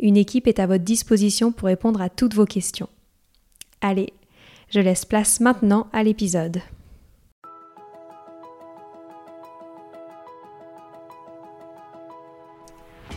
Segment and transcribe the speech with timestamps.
[0.00, 2.88] Une équipe est à votre disposition pour répondre à toutes vos questions.
[3.80, 4.12] Allez,
[4.70, 6.60] je laisse place maintenant à l'épisode.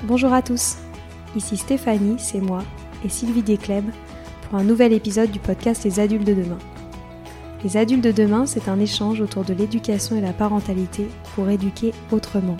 [0.03, 0.77] Bonjour à tous,
[1.35, 2.63] ici Stéphanie, c'est moi,
[3.05, 3.85] et Sylvie Descleb
[4.41, 6.57] pour un nouvel épisode du podcast Les adultes de demain.
[7.63, 11.93] Les adultes de demain, c'est un échange autour de l'éducation et la parentalité pour éduquer
[12.11, 12.57] autrement.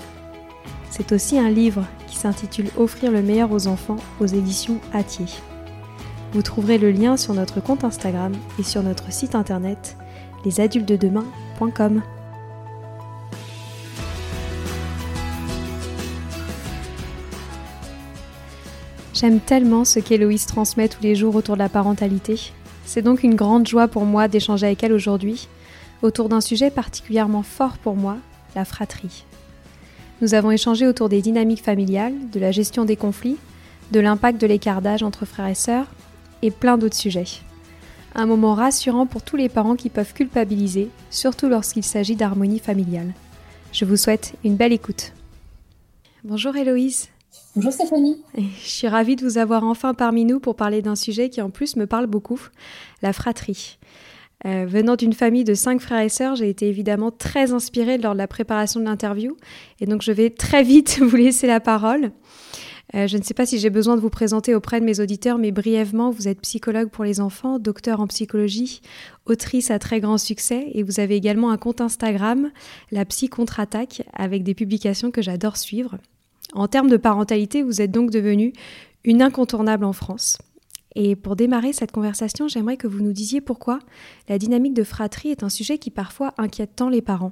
[0.91, 5.25] C'est aussi un livre qui s'intitule Offrir le meilleur aux enfants aux éditions Atier.
[6.33, 9.97] Vous trouverez le lien sur notre compte Instagram et sur notre site internet
[10.43, 12.01] lesadultedemain.com.
[19.13, 22.51] J'aime tellement ce qu'Héloïse transmet tous les jours autour de la parentalité.
[22.85, 25.47] C'est donc une grande joie pour moi d'échanger avec elle aujourd'hui
[26.01, 28.17] autour d'un sujet particulièrement fort pour moi,
[28.55, 29.25] la fratrie.
[30.21, 33.37] Nous avons échangé autour des dynamiques familiales, de la gestion des conflits,
[33.91, 35.87] de l'impact de l'écart d'âge entre frères et sœurs,
[36.43, 37.25] et plein d'autres sujets.
[38.13, 43.13] Un moment rassurant pour tous les parents qui peuvent culpabiliser, surtout lorsqu'il s'agit d'harmonie familiale.
[43.71, 45.13] Je vous souhaite une belle écoute.
[46.23, 47.07] Bonjour Héloïse.
[47.55, 48.21] Bonjour Stéphanie.
[48.37, 51.49] Je suis ravie de vous avoir enfin parmi nous pour parler d'un sujet qui en
[51.49, 52.39] plus me parle beaucoup,
[53.01, 53.79] la fratrie.
[54.45, 58.13] Euh, venant d'une famille de cinq frères et sœurs, j'ai été évidemment très inspirée lors
[58.13, 59.37] de la préparation de l'interview.
[59.79, 62.11] Et donc je vais très vite vous laisser la parole.
[62.93, 65.37] Euh, je ne sais pas si j'ai besoin de vous présenter auprès de mes auditeurs,
[65.37, 68.81] mais brièvement, vous êtes psychologue pour les enfants, docteur en psychologie,
[69.25, 72.51] autrice à très grand succès, et vous avez également un compte Instagram,
[72.91, 75.97] la Psy Contre-Attaque, avec des publications que j'adore suivre.
[76.53, 78.51] En termes de parentalité, vous êtes donc devenue
[79.05, 80.37] une incontournable en France.
[80.95, 83.79] Et pour démarrer cette conversation, j'aimerais que vous nous disiez pourquoi
[84.27, 87.31] la dynamique de fratrie est un sujet qui parfois inquiète tant les parents.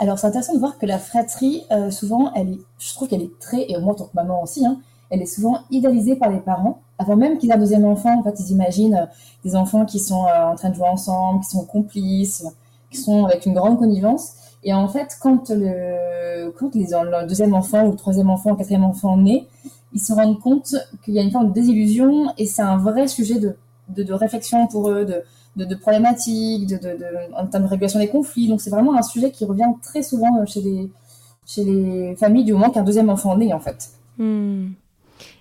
[0.00, 3.38] Alors c'est intéressant de voir que la fratrie, euh, souvent, elle je trouve qu'elle est
[3.40, 4.78] très, et moi en tant que maman aussi, hein,
[5.10, 6.80] elle est souvent idéalisée par les parents.
[6.98, 9.06] Avant même qu'ils aient un deuxième enfant, en fait, ils imaginent euh,
[9.44, 12.44] des enfants qui sont euh, en train de jouer ensemble, qui sont complices,
[12.90, 14.32] qui sont avec une grande connivence.
[14.64, 18.56] Et en fait, quand le, quand les, le deuxième enfant ou le troisième enfant, le
[18.56, 19.46] quatrième enfant naît,
[19.92, 23.08] ils se rendent compte qu'il y a une forme de désillusion et c'est un vrai
[23.08, 23.56] sujet de,
[23.88, 26.96] de, réflexion pour eux, de, de, problématiques, de,
[27.34, 28.48] en termes de régulation des conflits.
[28.48, 30.90] Donc c'est vraiment un sujet qui revient très souvent chez les,
[31.46, 33.90] chez les familles du moment qu'un deuxième enfant naît en fait.
[34.18, 34.68] Hmm.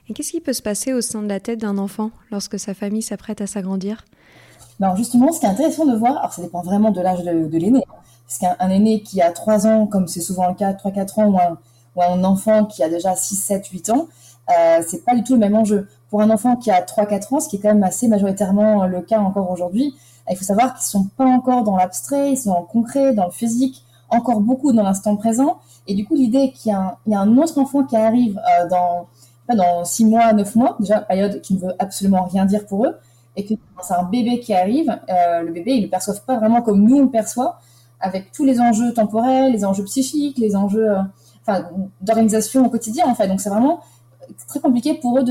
[0.09, 2.73] Et qu'est-ce qui peut se passer au sein de la tête d'un enfant lorsque sa
[2.73, 4.05] famille s'apprête à s'agrandir?
[4.79, 7.47] Ben justement, ce qui est intéressant de voir, alors ça dépend vraiment de l'âge de,
[7.47, 7.93] de l'aîné, hein.
[8.27, 11.37] parce qu'un aîné qui a 3 ans, comme c'est souvent le cas, 3-4 ans, ou
[11.37, 11.57] un,
[11.95, 14.07] ou un enfant qui a déjà 6, 7, 8 ans,
[14.49, 15.87] euh, c'est pas du tout le même enjeu.
[16.09, 19.01] Pour un enfant qui a 3-4 ans, ce qui est quand même assez majoritairement le
[19.01, 19.93] cas encore aujourd'hui,
[20.29, 23.31] il faut savoir qu'ils sont pas encore dans l'abstrait, ils sont en concret, dans le
[23.31, 25.57] physique, encore beaucoup dans l'instant présent.
[25.87, 26.75] Et du coup, l'idée qu'il y,
[27.15, 29.07] a un autre enfant qui arrive euh, dans,
[29.53, 32.97] dans 6 mois, 9 mois, déjà période qui ne veut absolument rien dire pour eux,
[33.35, 36.61] et que c'est un bébé qui arrive, euh, le bébé, ils le perçoivent pas vraiment
[36.61, 37.59] comme nous on le perçoit,
[37.99, 40.91] avec tous les enjeux temporels, les enjeux psychiques, les enjeux
[41.47, 41.61] euh,
[42.01, 43.27] d'organisation au quotidien, en fait.
[43.27, 43.79] Donc c'est vraiment
[44.47, 45.23] très compliqué pour eux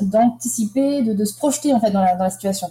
[0.00, 2.68] d'anticiper, de, de, se projeter en fait dans la, dans la situation.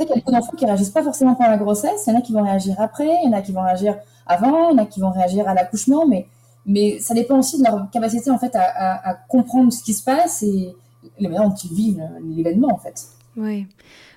[0.00, 2.04] Il y a beaucoup d'enfants qui réagissent pas forcément pendant la grossesse.
[2.06, 3.96] Il y en a qui vont réagir après, il y en a qui vont réagir
[4.26, 6.26] avant, il y en a qui vont réagir à l'accouchement, mais
[6.66, 9.94] mais ça dépend aussi de leur capacité en fait à, à, à comprendre ce qui
[9.94, 10.74] se passe et
[11.18, 12.02] les manières dont ils vivent
[12.36, 13.04] l'événement en fait.
[13.36, 13.66] Oui.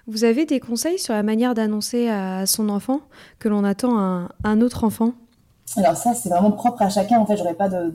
[0.07, 3.01] Vous avez des conseils sur la manière d'annoncer à son enfant
[3.39, 5.13] que l'on attend un, un autre enfant?
[5.77, 7.19] Alors ça, c'est vraiment propre à chacun.
[7.19, 7.94] En fait, j'aurais pas de,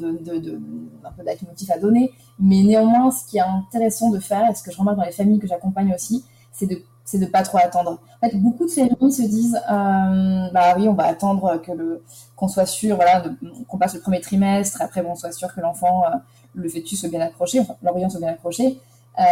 [1.05, 1.23] un peu
[1.71, 4.97] à donner, mais néanmoins, ce qui est intéressant de faire, et ce que je remarque
[4.97, 8.01] dans les familles que j'accompagne aussi, c'est de c'est pas trop attendre.
[8.21, 12.03] En fait, beaucoup de familles se disent, euh, bah oui, on va attendre que
[12.35, 13.23] qu'on soit sûr, voilà,
[13.69, 16.17] qu'on passe le premier trimestre, après bon, on soit sûr que l'enfant, euh,
[16.55, 18.81] le fœtus soit bien accroché, enfin, l'embryon soit bien accroché.
[19.19, 19.23] Euh,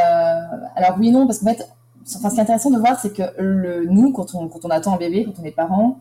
[0.77, 1.69] Alors oui, non, parce qu'en fait,
[2.17, 4.95] enfin, ce qui est intéressant de voir, c'est que nous, quand on, quand on attend
[4.95, 5.99] un bébé, quand on est parent,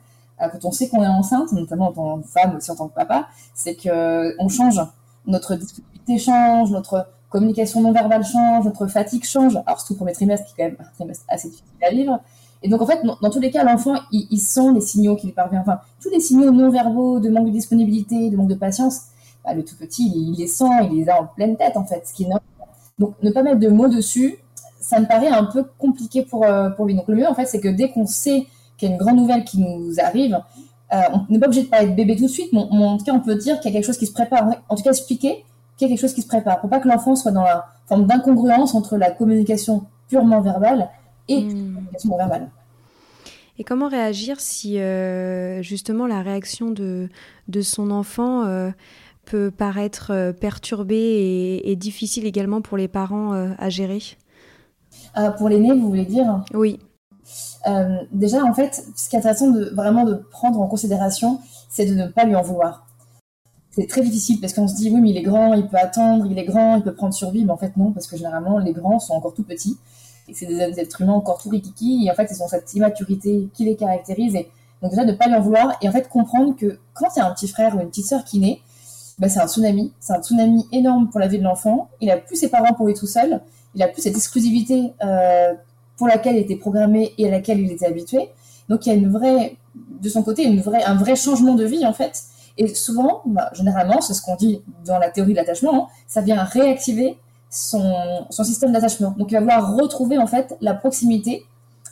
[0.50, 2.94] quand on sait qu'on est enceinte, notamment en tant que femme, aussi en tant que
[2.94, 4.82] papa, c'est que on change.
[5.26, 9.56] Notre disponibilité change, notre communication non verbale change, notre fatigue change.
[9.66, 12.20] Alors surtout pour mes trimestres, qui est quand même un trimestre assez difficile à vivre.
[12.62, 15.34] Et donc en fait, dans, tous les cas, l'enfant, il, sent les signaux qui lui
[15.34, 15.62] parviennent.
[15.62, 19.02] Enfin, tous les signaux non verbaux de manque de disponibilité, de manque de patience,
[19.44, 22.08] bah, le tout petit, il, les sent, il les a en pleine tête en fait,
[22.08, 22.42] ce qui est normal.
[23.00, 24.38] Donc ne pas mettre de mots dessus,
[24.80, 26.96] ça me paraît un peu compliqué pour, euh, pour lui.
[26.96, 28.46] Donc le mieux en fait, c'est que dès qu'on sait
[28.78, 30.40] qu'il y a une grande nouvelle qui nous arrive,
[30.94, 33.06] euh, on n'est pas obligé de parler de bébé tout de suite, mais, en tout
[33.06, 34.48] cas, on peut dire qu'il y a quelque chose qui se prépare.
[34.70, 35.44] En tout cas, expliquer
[35.78, 37.66] qu'il y a quelque chose qui se prépare, pour pas que l'enfant soit dans la
[37.88, 40.90] forme d'incongruence entre la communication purement verbale
[41.28, 41.48] et hmm.
[41.48, 42.50] la communication non verbale.
[43.58, 47.10] Et comment réagir si euh, justement la réaction de,
[47.48, 48.72] de son enfant euh,
[49.26, 54.02] peut paraître perturbée et, difficile également pour les parents à gérer?
[55.38, 56.42] Pour l'aîné, vous voulez dire?
[56.54, 56.80] Oui.
[57.68, 61.40] Euh, déjà, en fait, ce qui est intéressant de vraiment de prendre en considération,
[61.70, 62.86] c'est de ne pas lui en vouloir.
[63.72, 66.28] C'est très difficile parce qu'on se dit oui, mais il est grand, il peut attendre,
[66.30, 68.72] il est grand, il peut prendre survie, mais en fait non, parce que généralement les
[68.72, 69.78] grands sont encore tout petits.
[70.28, 72.06] Et c'est des êtres humains encore tout rikiki.
[72.06, 74.36] Et en fait ils ont cette immaturité qui les caractérise.
[74.36, 74.48] Et
[74.82, 75.76] donc déjà ne pas lui en vouloir.
[75.82, 78.06] Et en fait comprendre que quand il y a un petit frère ou une petite
[78.06, 78.62] sœur qui naît,
[79.18, 81.90] bah, c'est un tsunami, c'est un tsunami énorme pour la vie de l'enfant.
[82.00, 83.42] Il a plus ses parents pour lui tout seul,
[83.74, 85.54] il a plus cette exclusivité euh,
[85.98, 88.30] pour laquelle il était programmé et à laquelle il était habitué.
[88.70, 91.66] Donc il y a une vraie, de son côté, une vraie, un vrai changement de
[91.66, 92.24] vie en fait.
[92.58, 96.22] Et souvent, bah, généralement, c'est ce qu'on dit dans la théorie de l'attachement, hein, ça
[96.22, 97.18] vient réactiver
[97.50, 99.14] son, système d'attachement.
[99.18, 101.46] Donc il va vouloir retrouver en fait la proximité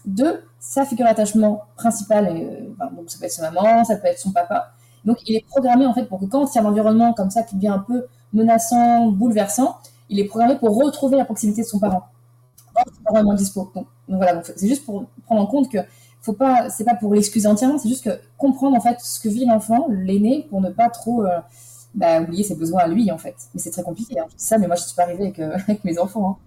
[0.06, 2.28] de sa figure d'attachement principale.
[2.36, 4.72] Euh, donc ça peut être sa maman, ça peut être son papa.
[5.06, 7.30] Donc il est programmé en fait pour que quand il y a un environnement comme
[7.30, 9.78] ça qui devient un peu menaçant, bouleversant,
[10.10, 12.04] il est programmé pour retrouver la proximité de son parent
[13.04, 13.72] pas vraiment dispo.
[13.76, 15.80] Donc, voilà, c'est juste pour prendre en compte que
[16.22, 19.30] faut pas, c'est pas pour l'excuser entièrement, c'est juste que comprendre en fait ce que
[19.30, 21.40] vit l'enfant, l'aîné, pour ne pas trop euh,
[21.96, 23.36] bah, oublier ses besoins à lui en fait.
[23.54, 24.20] Mais c'est très compliqué.
[24.20, 24.28] Hein.
[24.38, 26.30] ça, mais moi je suis pas arrivée avec, euh, avec mes enfants.
[26.30, 26.38] Hein.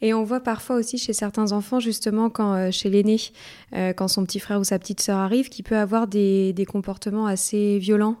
[0.00, 3.20] Et on voit parfois aussi chez certains enfants, justement, quand euh, chez l'aîné,
[3.72, 7.26] quand son petit frère ou sa petite sœur arrive, qui peut avoir des, des comportements
[7.26, 8.16] assez violents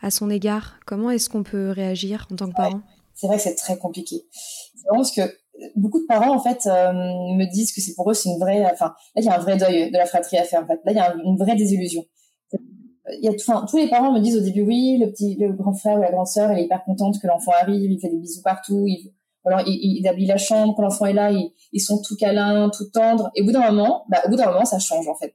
[0.00, 0.74] à son égard.
[0.86, 2.82] Comment est-ce qu'on peut réagir en tant que parent?
[3.14, 4.26] C'est vrai que c'est très compliqué.
[4.30, 5.34] C'est vraiment ce que
[5.76, 8.64] beaucoup de parents en fait euh, me disent que c'est pour eux c'est une vraie
[8.72, 10.80] enfin là il y a un vrai deuil de la fratrie à faire en fait.
[10.84, 12.04] Là il y a une vraie désillusion.
[12.52, 15.52] Il y a enfin, tous les parents me disent au début oui le petit le
[15.52, 18.08] grand frère ou la grande sœur elle est hyper contente que l'enfant arrive il fait
[18.08, 19.12] des bisous partout il
[19.46, 22.70] alors il, il, habille la chambre quand l'enfant est là ils, ils sont tout câlins
[22.70, 23.30] tout tendres.
[23.34, 25.34] Et au bout d'un moment bah au bout d'un moment ça change en fait.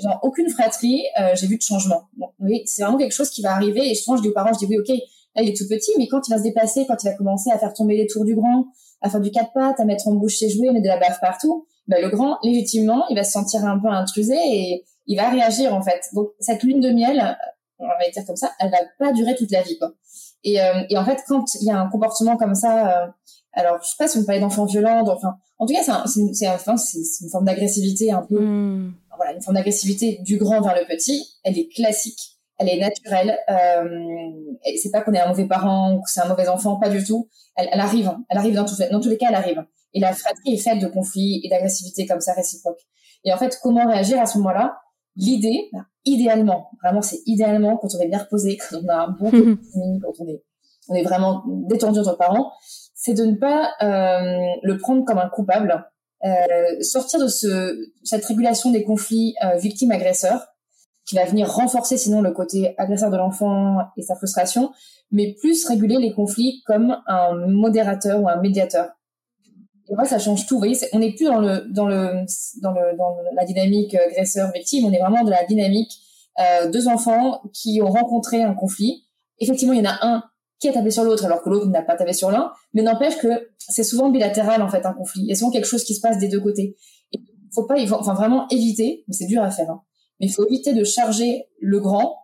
[0.00, 2.08] Genre aucune fratrie euh, j'ai vu de changement.
[2.38, 4.58] Oui c'est vraiment quelque chose qui va arriver et souvent je dis aux parents je
[4.58, 4.88] dis oui ok
[5.34, 7.50] là il est tout petit mais quand il va se déplacer quand il va commencer
[7.50, 8.66] à faire tomber les tours du grand
[9.00, 11.20] à faire du quatre pattes, à mettre en bouche ses jouets, mettre de la baffe
[11.20, 15.30] partout, ben, le grand, légitimement, il va se sentir un peu intrusé et il va
[15.30, 16.02] réagir en fait.
[16.12, 17.36] Donc cette lune de miel,
[17.78, 19.92] on va dire comme ça, elle va pas durer toute la vie quoi.
[20.44, 23.06] Et, euh, et en fait, quand il y a un comportement comme ça, euh,
[23.52, 26.32] alors je sais pas si on parlait d'enfants violents, enfin, en tout cas, c'est une,
[26.46, 28.94] enfin, une forme d'agressivité un peu, hmm.
[29.16, 31.26] voilà, une forme d'agressivité du grand vers le petit.
[31.42, 33.38] Elle est classique elle est naturelle.
[33.48, 33.88] Euh,
[34.76, 37.02] c'est pas qu'on est un mauvais parent ou que c'est un mauvais enfant, pas du
[37.04, 37.28] tout.
[37.56, 38.24] Elle, elle arrive, hein.
[38.28, 39.64] elle arrive dans, tout, dans tous les cas, elle arrive.
[39.94, 42.80] Et la fratrie est faite de conflits et d'agressivité comme ça réciproque.
[43.24, 44.78] Et en fait, comment réagir à ce moment-là?
[45.16, 49.08] L'idée, bah, idéalement, vraiment, c'est idéalement quand on est bien reposé, quand on a un
[49.08, 50.42] bon quand on est,
[50.88, 52.52] on est vraiment détendu entre parents,
[52.94, 55.86] c'est de ne pas euh, le prendre comme un coupable,
[56.24, 60.44] euh, sortir de ce, cette régulation des conflits euh, victime-agresseur
[61.08, 64.70] qui va venir renforcer sinon le côté agresseur de l'enfant et sa frustration,
[65.10, 68.90] mais plus réguler les conflits comme un modérateur ou un médiateur.
[69.88, 70.56] Et moi, ça change tout.
[70.56, 72.26] Vous voyez, on n'est plus dans le dans le
[72.60, 74.84] dans le dans la dynamique agresseur victime.
[74.84, 75.90] On est vraiment dans la dynamique
[76.40, 79.06] euh, deux enfants qui ont rencontré un conflit.
[79.38, 80.24] Effectivement, il y en a un
[80.60, 83.16] qui a tapé sur l'autre alors que l'autre n'a pas tapé sur l'un, mais n'empêche
[83.16, 85.32] que c'est souvent bilatéral en fait un conflit.
[85.32, 86.76] A souvent quelque chose qui se passe des deux côtés.
[87.12, 87.20] Il
[87.54, 89.70] faut pas, enfin vraiment éviter, mais c'est dur à faire.
[89.70, 89.80] Hein,
[90.20, 92.16] mais il faut éviter de charger le grand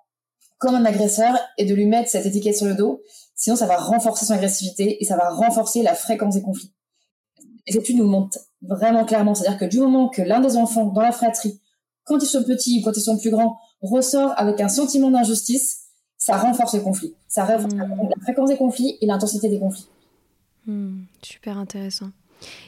[0.58, 3.02] comme un agresseur et de lui mettre cette étiquette sur le dos.
[3.34, 6.72] Sinon, ça va renforcer son agressivité et ça va renforcer la fréquence des conflits.
[7.66, 11.00] Les études nous montrent vraiment clairement, c'est-à-dire que du moment que l'un des enfants dans
[11.00, 11.60] la fratrie,
[12.04, 15.84] quand ils sont petits ou quand ils sont plus grands, ressort avec un sentiment d'injustice,
[16.16, 17.14] ça renforce le conflit.
[17.28, 18.08] Ça renforce hmm.
[18.08, 19.88] la fréquence des conflits et l'intensité des conflits.
[20.66, 21.02] Hmm.
[21.22, 22.10] super intéressant.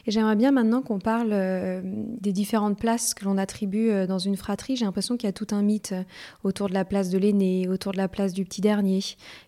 [0.06, 4.18] Et j'aimerais bien maintenant qu'on parle euh, des différentes places que l'on attribue euh, dans
[4.18, 4.76] une fratrie.
[4.76, 6.02] J'ai l'impression qu'il y a tout un mythe euh,
[6.44, 9.00] autour de la place de l'aîné, autour de la place du petit dernier.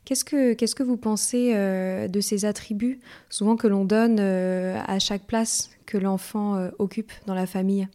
[0.04, 5.70] Qu'est-ce que, que vous pensez de ces attributs, souvent que l'on donne à chaque place
[5.87, 7.88] que l'enfant occupe dans la famille?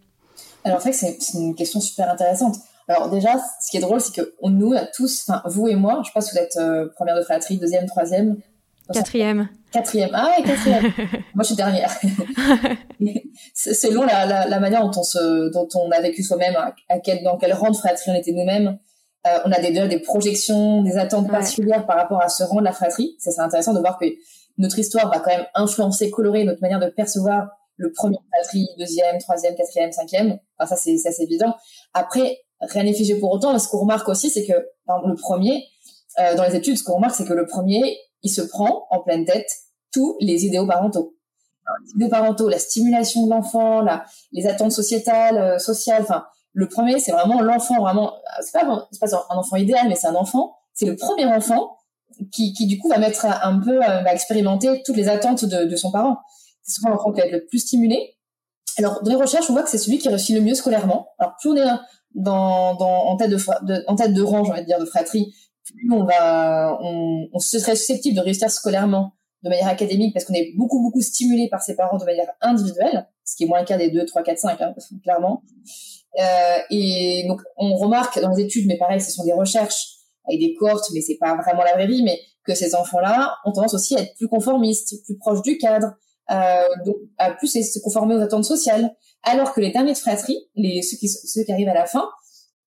[0.63, 2.57] Alors, c'est une question super intéressante.
[2.87, 6.11] Alors déjà, ce qui est drôle, c'est que nous, tous, enfin vous et moi, je
[6.11, 8.37] pense que vous êtes première de fratrie, deuxième, troisième,
[8.91, 9.49] Quatrième.
[9.73, 10.11] Quatrième.
[10.13, 10.83] Ah, et quatrième.
[11.33, 11.91] Moi, je suis dernière.
[13.55, 17.23] Selon la, la, la, manière dont on, se, dont on a vécu soi-même, à, quel,
[17.23, 18.77] dans quel rang de fratrie on était nous-mêmes,
[19.25, 22.59] euh, on a des, déjà des projections, des attentes particulières par rapport à ce rang
[22.59, 23.15] de la fratrie.
[23.17, 24.05] C'est intéressant de voir que
[24.59, 29.17] notre histoire va quand même influencer, colorer notre manière de percevoir le premier fratrie, deuxième,
[29.17, 30.37] troisième, quatrième, cinquième.
[30.59, 31.55] Enfin, ça, c'est évident.
[31.95, 33.57] Après, rien n'est figé pour autant.
[33.57, 34.53] Ce qu'on remarque aussi, c'est que,
[34.85, 35.65] par exemple, le premier,
[36.19, 38.99] euh, dans les études, ce qu'on remarque, c'est que le premier, il se prend en
[39.01, 39.49] pleine tête
[39.91, 41.15] tous les idéaux parentaux.
[41.85, 43.85] les idéaux parentaux, la stimulation de l'enfant,
[44.31, 46.01] les attentes sociétales, euh, sociales.
[46.01, 48.13] Enfin, le premier, c'est vraiment l'enfant, vraiment.
[48.41, 50.55] C'est pas, c'est pas un enfant idéal, mais c'est un enfant.
[50.73, 51.77] C'est le premier enfant
[52.31, 55.91] qui, du coup va mettre un peu, euh, va expérimenter toutes les attentes de, son
[55.91, 56.17] parent.
[56.63, 58.15] C'est souvent l'enfant qui va être le plus stimulé.
[58.77, 61.09] Alors, dans les recherches, on voit que c'est celui qui réussit le mieux scolairement.
[61.19, 61.65] Alors, plus on est
[62.25, 65.33] en tête de, de en tête de rang, j'ai envie de dire, de fratrie,
[65.65, 70.33] plus on va, on, on serait susceptible de réussir scolairement de manière académique parce qu'on
[70.33, 73.65] est beaucoup beaucoup stimulé par ses parents de manière individuelle, ce qui est moins le
[73.65, 75.43] cas des 2, 3, 4, 5, hein, clairement.
[76.19, 80.39] Euh, et donc on remarque dans les études, mais pareil, ce sont des recherches avec
[80.39, 83.73] des cohortes, mais c'est pas vraiment la vraie vie, mais que ces enfants-là ont tendance
[83.73, 85.93] aussi à être plus conformistes, plus proches du cadre,
[86.31, 90.37] euh, donc à plus se conformer aux attentes sociales, alors que les derniers de fratrie,
[90.55, 92.07] les ceux qui ceux qui arrivent à la fin,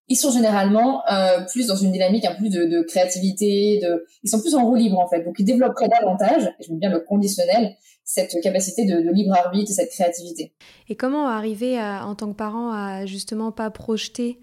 [0.09, 4.31] ils sont généralement euh, plus dans une dynamique un peu de, de, créativité, de, ils
[4.31, 6.91] sont plus en roue libre en fait, donc ils développeraient davantage, et je mets bien
[6.91, 10.53] le conditionnel, cette capacité de, de, libre arbitre, cette créativité.
[10.89, 14.39] Et comment arriver à, en tant que parent à justement pas projeter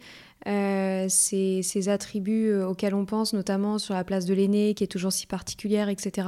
[0.47, 4.83] euh, ces, ces, attributs euh, auxquels on pense, notamment sur la place de l'aîné qui
[4.83, 6.27] est toujours si particulière, etc.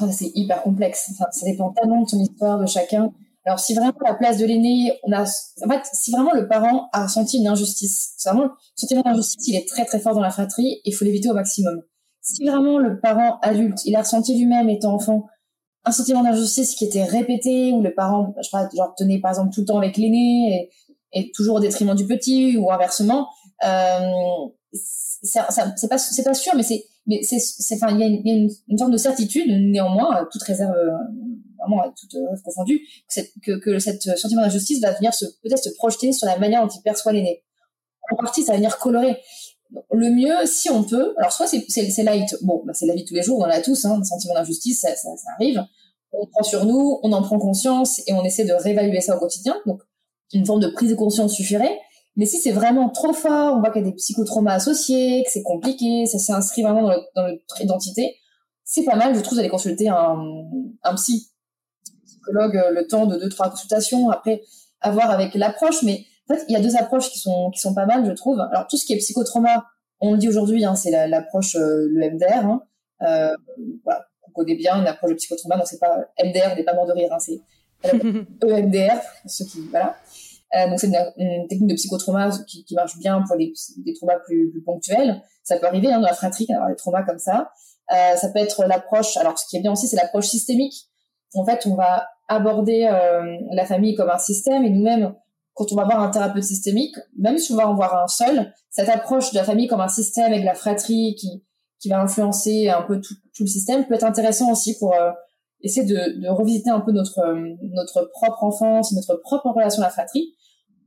[0.00, 1.10] Oh, c'est hyper complexe.
[1.12, 3.12] Enfin, ça dépend tellement de son histoire de chacun.
[3.46, 6.88] Alors, si vraiment la place de l'aîné, on a, en fait, si vraiment le parent
[6.92, 10.30] a ressenti une injustice, vraiment, le sentiment d'injustice, il est très très fort dans la
[10.30, 11.80] fratrie, il faut l'éviter au maximum.
[12.22, 15.26] Si vraiment le parent adulte, il a ressenti lui-même étant enfant
[15.84, 19.30] un sentiment d'injustice qui était répété, où le parent, je sais pas, genre tenait par
[19.30, 20.70] exemple tout le temps avec l'aîné
[21.12, 23.28] et, et, toujours au détriment du petit, ou inversement,
[23.64, 24.00] euh,
[24.72, 28.78] c'est pas, c'est pas sûr, mais c'est, mais c'est, enfin, il y a, une, une,
[28.78, 30.74] sorte de certitude, néanmoins, toute réserve
[31.66, 32.80] vraiment toute euh, confondue,
[33.42, 36.82] que, que cet sentiment d'injustice va venir peut-être se projeter sur la manière dont il
[36.82, 37.42] perçoit l'aîné.
[38.10, 39.18] En partie, ça va venir colorer.
[39.90, 43.08] Le mieux, si on peut, alors soit c'est light, bon, bah c'est la vie de
[43.08, 44.90] tous les jours, on en a tous, hein, un sentiment d'injustice, ça,
[45.38, 45.64] arrive.
[46.12, 49.18] On prend sur nous, on en prend conscience et on essaie de réévaluer ça au
[49.18, 49.56] quotidien.
[49.66, 49.82] Donc,
[50.32, 51.78] une forme de prise de conscience suffirait.
[52.14, 55.30] Mais si c'est vraiment trop fort, on voit qu'il y a des psychotraumas associés, que
[55.30, 58.16] c'est compliqué, ça s'inscrit vraiment dans, dans notre identité,
[58.64, 60.16] c'est pas mal, je trouve, d'aller consulter un,
[60.82, 61.30] un psy
[62.28, 64.42] euh, le temps de deux trois consultations après
[64.80, 65.82] avoir avec l'approche.
[65.82, 68.12] Mais en fait il y a deux approches qui sont qui sont pas mal je
[68.12, 68.40] trouve.
[68.40, 69.66] Alors tout ce qui est psychotrauma
[70.00, 72.62] on le dit aujourd'hui hein, c'est l'approche euh, le MDR hein.
[73.02, 73.34] euh,
[73.84, 74.06] voilà.
[74.28, 76.86] On connaît bien une approche de psychotrauma donc c'est pas MDR on n'est pas mort
[76.86, 77.40] de rire hein, c'est
[78.46, 79.96] EMDR ceux qui voilà.
[80.54, 83.52] Euh, donc c'est une, technique de psychotrauma qui, qui marche bien pour les,
[83.84, 85.22] des traumas plus, plus ponctuels.
[85.42, 87.50] Ça peut arriver hein, dans la fratrie d'avoir des traumas comme ça.
[87.92, 90.88] Euh, ça peut être l'approche alors ce qui est bien aussi c'est l'approche systémique.
[91.34, 95.14] En fait on va aborder euh, la famille comme un système et nous-mêmes,
[95.54, 98.52] quand on va voir un thérapeute systémique, même si on va en voir un seul,
[98.70, 101.44] cette approche de la famille comme un système avec la fratrie qui,
[101.80, 105.12] qui va influencer un peu tout, tout le système peut être intéressant aussi pour euh,
[105.62, 109.86] essayer de, de, revisiter un peu notre, euh, notre propre enfance, notre propre relation à
[109.86, 110.34] la fratrie,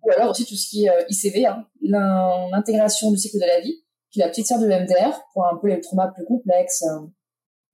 [0.04, 3.84] ou alors aussi tout ce qui est ICV, hein, l'intégration du cycle de la vie,
[4.12, 6.86] qui est la petite sœur de l'MDR, pour un peu les traumas plus complexes.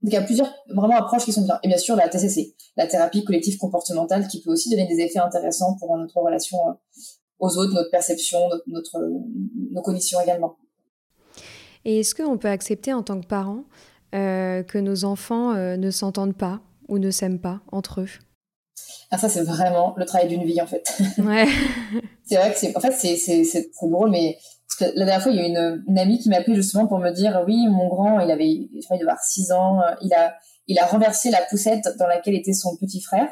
[0.05, 1.57] Donc il y a plusieurs vraiment approches qui sont bien.
[1.63, 5.17] Et bien sûr la TCC, la thérapie collective comportementale, qui peut aussi donner des effets
[5.17, 6.73] intéressants pour notre relation euh,
[7.39, 8.99] aux autres, notre perception, notre,
[9.71, 10.57] nos conditions également.
[11.85, 13.63] Et est-ce qu'on peut accepter en tant que parent
[14.13, 18.09] euh, que nos enfants euh, ne s'entendent pas ou ne s'aiment pas entre eux?
[19.09, 20.87] Ah, ça c'est vraiment le travail d'une vie en fait.
[21.17, 21.47] Ouais.
[22.25, 25.31] c'est vrai que c'est en fait c'est c'est drôle mais parce que la dernière fois,
[25.31, 27.87] il y a une, une amie qui m'a appelé justement pour me dire, oui, mon
[27.87, 30.35] grand, il avait, il devait avoir 6 ans, euh, il a,
[30.67, 33.27] il a renversé la poussette dans laquelle était son petit frère.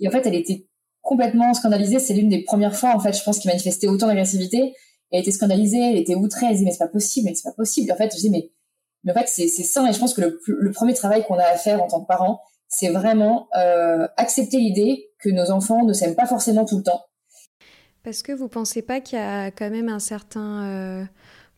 [0.00, 0.66] Et en fait, elle était
[1.02, 1.98] complètement scandalisée.
[1.98, 4.74] C'est l'une des premières fois, en fait, je pense, qu'il manifestait autant d'agressivité.
[5.10, 7.54] Elle était scandalisée, elle était outrée, elle disait, mais c'est pas possible, mais c'est pas
[7.54, 7.88] possible.
[7.88, 8.50] Et en fait, je dis, mais,
[9.04, 9.86] mais en fait, c'est, sain.
[9.86, 12.06] Et je pense que le, le premier travail qu'on a à faire en tant que
[12.06, 16.84] parents, c'est vraiment euh, accepter l'idée que nos enfants ne s'aiment pas forcément tout le
[16.84, 17.02] temps
[18.04, 21.04] est-ce que vous pensez pas qu'il y a quand même un certain euh,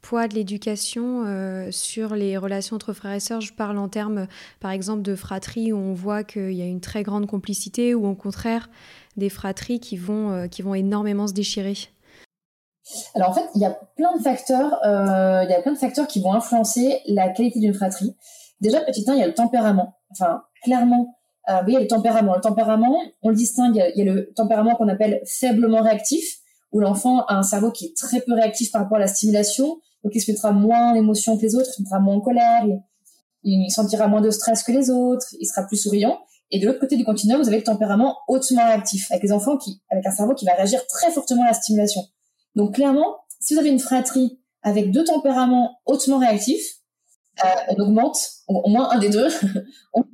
[0.02, 3.40] poids de l'éducation euh, sur les relations entre frères et sœurs?
[3.40, 4.26] Je parle en termes,
[4.60, 8.06] par exemple, de fratrie où on voit qu'il y a une très grande complicité ou
[8.06, 8.68] au contraire
[9.16, 11.74] des fratries qui vont, euh, qui vont énormément se déchirer.
[13.14, 16.08] Alors en fait, il y a plein de facteurs, il y a plein de facteurs
[16.08, 18.16] qui vont influencer la qualité d'une fratrie.
[18.60, 20.00] Déjà, petit 1, il y a le tempérament.
[20.10, 21.19] Enfin, clairement,
[21.66, 22.34] oui, il y a le tempérament.
[22.34, 26.38] Le tempérament, on le distingue, il y a le tempérament qu'on appelle faiblement réactif,
[26.72, 29.80] où l'enfant a un cerveau qui est très peu réactif par rapport à la stimulation,
[30.04, 32.64] donc il se mettra moins d'émotions que les autres, il se mettra moins en colère,
[33.42, 36.18] il, sentira moins de stress que les autres, il sera plus souriant.
[36.50, 39.56] Et de l'autre côté du continuum, vous avez le tempérament hautement réactif, avec les enfants
[39.56, 42.02] qui, avec un cerveau qui va réagir très fortement à la stimulation.
[42.56, 46.80] Donc clairement, si vous avez une fratrie avec deux tempéraments hautement réactifs,
[47.44, 48.16] euh, on augmente,
[48.48, 49.28] au moins un des deux,
[49.94, 50.04] on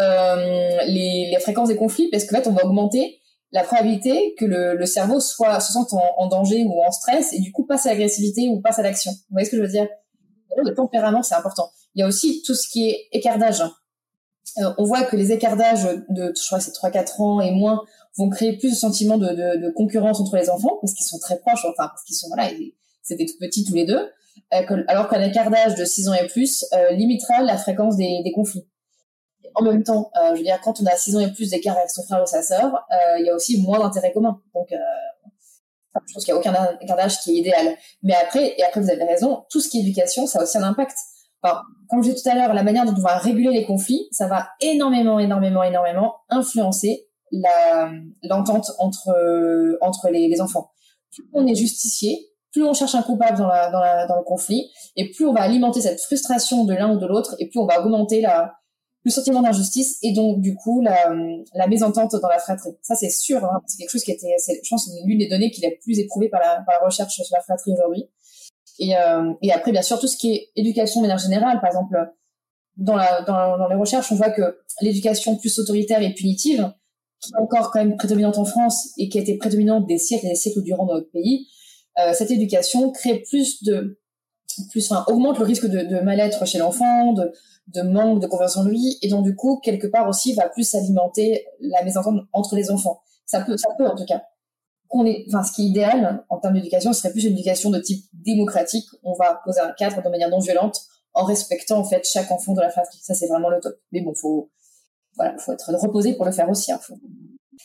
[0.00, 3.18] euh, les, les, fréquences des conflits parce qu'en fait, on va augmenter
[3.52, 7.32] la probabilité que le, le cerveau soit se sente en, en, danger ou en stress
[7.32, 9.12] et du coup passe à l'agressivité ou passe à l'action.
[9.12, 9.88] Vous voyez ce que je veux dire?
[10.56, 11.70] Le tempérament, c'est important.
[11.94, 13.62] Il y a aussi tout ce qui est écartage.
[14.58, 17.82] Euh, on voit que les écartages de, je crois c'est 3-4 ans et moins,
[18.16, 21.18] vont créer plus de sentiments de, de, de concurrence entre les enfants parce qu'ils sont
[21.18, 22.50] très proches, enfin parce qu'ils sont voilà,
[23.02, 24.10] c'était tout petits tous les deux.
[24.54, 28.32] Euh, alors qu'un écartage de 6 ans et plus euh, limitera la fréquence des, des
[28.32, 28.66] conflits
[29.54, 31.76] en même temps, euh, je veux dire, quand on a 6 ans et plus d'écart
[31.76, 34.40] avec son frère ou sa sœur, euh, il y a aussi moins d'intérêt commun.
[34.54, 34.76] Donc, euh,
[36.06, 37.76] je pense qu'il n'y a aucun âge qui est idéal.
[38.02, 40.56] Mais après, et après vous avez raison, tout ce qui est éducation, ça a aussi
[40.56, 40.96] un impact.
[41.42, 44.08] Alors, comme je disais tout à l'heure, la manière dont on va réguler les conflits,
[44.10, 47.08] ça va énormément, énormément, énormément influencer
[48.22, 50.70] l'entente entre entre les, enfants.
[51.10, 54.70] Plus on est justicier, plus on cherche un coupable dans, dans, la, dans le conflit,
[54.96, 57.66] et plus on va alimenter cette frustration de l'un ou de l'autre, et plus on
[57.66, 58.54] va augmenter la,
[59.04, 61.12] le sentiment d'injustice et donc du coup la,
[61.54, 62.76] la mésentente dans la fratrie.
[62.82, 65.64] Ça c'est sûr, hein, c'est quelque chose qui était, je pense, l'une des données qui
[65.64, 68.08] est la plus éprouvée par la, par la recherche sur la fratrie aujourd'hui.
[68.78, 71.68] Et, euh, et après, bien sûr, tout ce qui est éducation de manière générale, par
[71.68, 71.96] exemple,
[72.76, 76.72] dans, la, dans, dans les recherches, on voit que l'éducation plus autoritaire et punitive,
[77.20, 80.26] qui est encore quand même prédominante en France et qui a été prédominante des siècles
[80.26, 81.46] et des siècles durant notre pays,
[81.98, 84.00] euh, cette éducation crée plus de,
[84.70, 87.30] plus, enfin, augmente le risque de, de mal-être chez l'enfant, de,
[87.68, 90.74] de manque de confiance en lui et donc du coup quelque part aussi va plus
[90.74, 93.02] alimenter la mésentente entre les enfants.
[93.26, 94.22] Ça peut, ça peut en tout cas.
[94.90, 97.70] On est, enfin, ce qui est idéal en termes d'éducation, ce serait plus une éducation
[97.70, 98.86] de type démocratique.
[99.02, 100.82] On va poser un cadre de manière non violente
[101.14, 102.98] en respectant en fait chaque enfant de la fratrie.
[103.00, 103.74] Ça c'est vraiment le top.
[103.92, 104.50] Mais bon, faut
[105.16, 106.72] voilà, faut être reposé pour le faire aussi.
[106.72, 106.80] Hein.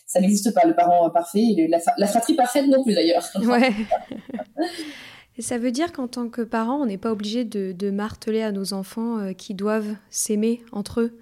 [0.06, 3.28] Ça n'existe pas le parent parfait, la, la fratrie parfaite non plus d'ailleurs.
[3.36, 3.72] Ouais.
[5.38, 8.52] Et ça veut dire qu'en tant que parent, on n'est pas obligé de, marteler à
[8.52, 11.18] nos enfants euh, qui doivent s'aimer entre eux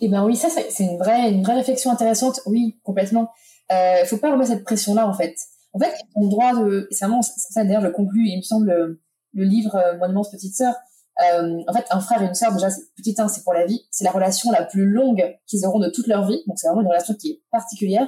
[0.00, 2.40] Eh bien oui, ça c'est une vraie, une vraie réflexion intéressante.
[2.46, 3.30] Oui, complètement.
[3.70, 5.34] Il euh, ne faut pas remettre cette pression-là en fait.
[5.72, 6.86] En fait, on droit de...
[7.00, 8.98] Vraiment ça d'ailleurs, je conclue, il me semble,
[9.32, 10.74] le, livre euh, immense petite sœur.
[11.18, 13.86] en fait, un frère et une sœur, déjà, petit un, c'est pour la vie.
[13.90, 16.42] C'est la relation la plus longue qu'ils auront de toute leur vie.
[16.46, 18.06] Donc c'est vraiment une relation qui est particulière.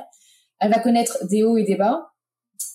[0.61, 2.14] Elle va connaître des hauts et des bas.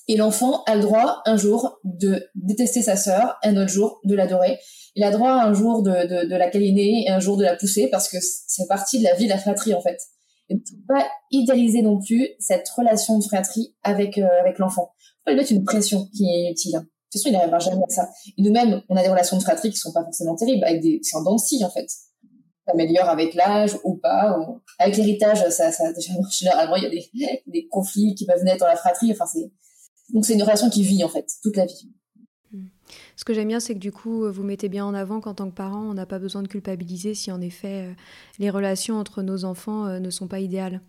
[0.10, 4.16] Et l'enfant a le droit un jour de détester sa sœur, un autre jour de
[4.16, 4.58] l'adorer.
[4.96, 7.56] Il a droit un jour de, de, de la câliner et un jour de la
[7.56, 10.00] pousser parce que c'est partie de la vie de la fratrie en fait.
[10.50, 14.94] Et ne pas idéaliser non plus cette relation de fratrie avec euh, avec l'enfant.
[15.20, 16.72] Faut pas lui mettre une pression qui est inutile.
[16.72, 18.10] De toute façon, il n'arrivera jamais à ça.
[18.36, 21.00] Et nous-mêmes, on a des relations de fratrie qui sont pas forcément terribles, avec des,
[21.04, 21.88] c'est un dents en fait.
[21.88, 24.40] Ça améliore avec l'âge ou pas.
[24.80, 25.84] Avec l'héritage, ça, ça,
[26.32, 27.10] généralement, il y a des,
[27.46, 29.12] des conflits qui peuvent naître dans la fratrie.
[29.12, 29.52] Enfin, c'est,
[30.14, 31.90] donc c'est une relation qui vit en fait toute la vie.
[32.52, 32.68] Hmm.
[33.16, 35.50] Ce que j'aime bien, c'est que du coup, vous mettez bien en avant qu'en tant
[35.50, 37.94] que parent, on n'a pas besoin de culpabiliser si en effet euh,
[38.40, 40.82] les relations entre nos enfants euh, ne sont pas idéales.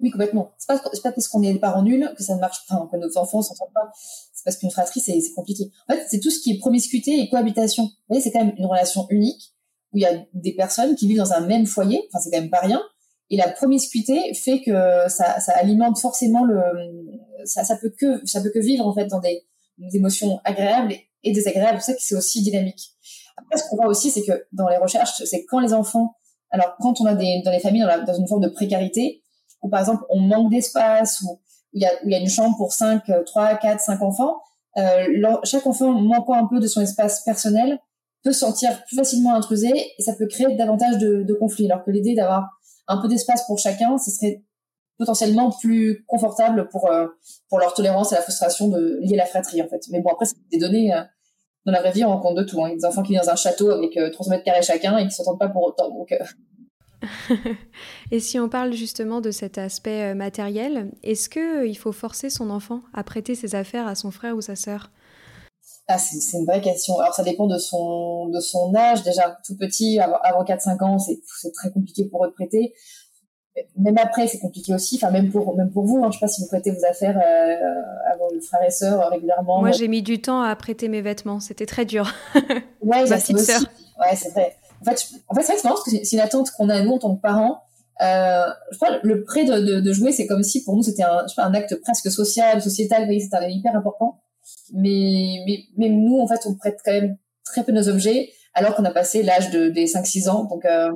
[0.00, 0.52] Oui, complètement.
[0.58, 3.16] C'est pas, pas parce qu'on est parents nuls que ça ne marche pas, que nos
[3.16, 3.92] enfants s'entendent pas.
[3.94, 5.70] C'est parce qu'une fratrie, c'est compliqué.
[5.88, 7.84] En fait, c'est tout ce qui est promiscuité et cohabitation.
[7.84, 9.54] Vous voyez, c'est quand même une relation unique
[9.92, 12.02] où il y a des personnes qui vivent dans un même foyer.
[12.08, 12.82] Enfin, c'est quand même pas rien.
[13.32, 16.60] Et la promiscuité fait que ça, ça alimente forcément le,
[17.46, 19.42] ça, ça peut que, ça peut que vivre en fait dans des,
[19.94, 20.92] émotions agréables
[21.24, 21.80] et, désagréables.
[21.80, 22.90] C'est ça que c'est aussi dynamique.
[23.38, 26.14] Après, ce qu'on voit aussi, c'est que dans les recherches, c'est quand les enfants,
[26.50, 29.22] alors quand on a des, dans les familles dans, dans une forme de précarité,
[29.62, 31.40] où par exemple on manque d'espace, ou
[31.72, 34.42] il y a, où y a une chambre pour 5, 3, 4, 5 enfants,
[34.76, 37.78] euh, chaque enfant manquant un peu de son espace personnel
[38.22, 41.70] peut se sentir plus facilement intrusé et ça peut créer davantage de, de conflits.
[41.70, 42.50] Alors que l'idée d'avoir
[42.88, 44.42] un peu d'espace pour chacun, ce serait
[44.98, 47.06] potentiellement plus confortable pour euh,
[47.48, 49.82] pour leur tolérance à la frustration de lier la fratrie en fait.
[49.90, 51.02] Mais bon après c'est des données euh,
[51.66, 52.62] dans la vraie vie on rencontre de tout.
[52.64, 52.74] Hein.
[52.74, 55.14] Des enfants qui vivent dans un château avec 30 euh, mètres carrés chacun et qui
[55.14, 55.88] s'entendent pas pour autant.
[55.88, 56.14] Donc
[58.12, 62.48] et si on parle justement de cet aspect matériel, est-ce que il faut forcer son
[62.48, 64.92] enfant à prêter ses affaires à son frère ou sa sœur?
[65.88, 66.98] Ah, c'est une vraie question.
[67.00, 69.36] Alors ça dépend de son de son âge déjà.
[69.44, 71.20] Tout petit, avant 4-5 ans, c'est
[71.52, 72.72] très compliqué pour eux de prêter.
[73.76, 74.96] Même après, c'est compliqué aussi.
[74.96, 76.02] Enfin, même pour même pour vous.
[76.02, 76.10] Hein.
[76.10, 79.60] Je sais pas si vous prêtez vos affaires euh, à vos frères et sœurs régulièrement.
[79.60, 81.40] Moi, j'ai mis du temps à prêter mes vêtements.
[81.40, 82.14] C'était très dur.
[82.80, 83.60] Ouais, ma petite sœur.
[84.00, 84.56] Ouais, c'est vrai.
[84.80, 86.68] En fait, en fait c'est vrai que c'est marrant parce que c'est une attente qu'on
[86.68, 87.62] a nous en tant que parents.
[88.00, 91.04] Euh, je crois le prêt de, de, de jouer, c'est comme si pour nous c'était
[91.04, 93.02] un, je sais pas, un acte presque social, sociétal.
[93.02, 94.22] Vous voyez, c'était hyper important
[94.72, 98.74] mais, mais, mais nous, en fait, on prête quand même très peu nos objets, alors
[98.74, 100.44] qu'on a passé l'âge de, des 5-6 ans.
[100.44, 100.90] Donc, euh,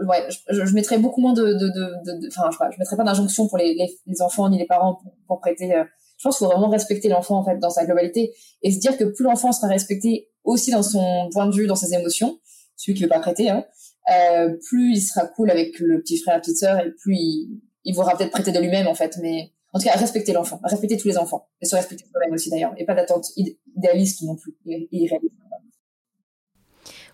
[0.00, 3.48] ouais, je, je, mettrais beaucoup moins de, de, de, enfin, je, je mettrais pas d'injonction
[3.48, 3.74] pour les,
[4.06, 5.74] les, enfants ni les parents pour, prêter.
[5.74, 5.84] Euh,
[6.18, 8.96] je pense qu'il faut vraiment respecter l'enfant en fait dans sa globalité et se dire
[8.96, 12.38] que plus l'enfant sera respecté aussi dans son point de vue, dans ses émotions,
[12.76, 13.66] celui qui veut pas prêter, hein,
[14.10, 17.60] euh, plus il sera cool avec le petit frère, la petite sœur, et plus il,
[17.84, 19.18] il voudra peut-être prêter de lui-même en fait.
[19.20, 22.48] Mais en tout cas, respecter l'enfant, respecter tous les enfants, et se respecter soi-même aussi
[22.48, 25.34] d'ailleurs, et pas d'attente idéaliste non plus, irréaliste.